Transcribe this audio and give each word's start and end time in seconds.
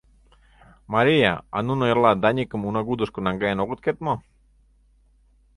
—Мария, 0.93 1.33
а 1.55 1.57
нуно 1.67 1.83
эрла 1.91 2.11
Даникым 2.23 2.61
унагудышко 2.69 3.19
наҥгаен 3.23 3.59
огыт 3.63 3.79
керт 3.85 3.99
мо? 4.05 4.13